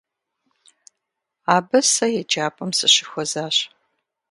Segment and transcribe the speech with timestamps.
[1.55, 3.57] Абы сэ еджапӏэм сыщыхуэзащ.